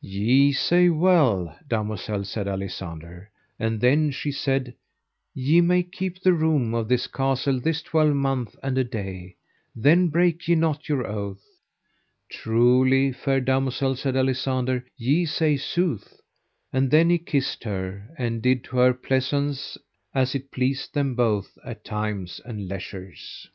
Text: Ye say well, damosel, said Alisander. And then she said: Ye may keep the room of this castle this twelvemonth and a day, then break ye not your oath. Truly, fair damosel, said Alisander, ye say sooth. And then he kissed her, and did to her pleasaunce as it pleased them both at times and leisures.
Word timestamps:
Ye 0.00 0.54
say 0.54 0.88
well, 0.88 1.54
damosel, 1.68 2.24
said 2.24 2.46
Alisander. 2.48 3.26
And 3.58 3.78
then 3.78 4.10
she 4.10 4.32
said: 4.32 4.74
Ye 5.34 5.60
may 5.60 5.82
keep 5.82 6.18
the 6.22 6.32
room 6.32 6.72
of 6.72 6.88
this 6.88 7.06
castle 7.06 7.60
this 7.60 7.82
twelvemonth 7.82 8.56
and 8.62 8.78
a 8.78 8.84
day, 8.84 9.36
then 9.76 10.08
break 10.08 10.48
ye 10.48 10.54
not 10.54 10.88
your 10.88 11.06
oath. 11.06 11.44
Truly, 12.30 13.12
fair 13.12 13.42
damosel, 13.42 13.94
said 13.94 14.14
Alisander, 14.16 14.82
ye 14.96 15.26
say 15.26 15.58
sooth. 15.58 16.22
And 16.72 16.90
then 16.90 17.10
he 17.10 17.18
kissed 17.18 17.64
her, 17.64 18.08
and 18.16 18.40
did 18.40 18.64
to 18.64 18.78
her 18.78 18.94
pleasaunce 18.94 19.76
as 20.14 20.34
it 20.34 20.50
pleased 20.52 20.94
them 20.94 21.14
both 21.14 21.58
at 21.66 21.84
times 21.84 22.40
and 22.46 22.66
leisures. 22.66 23.46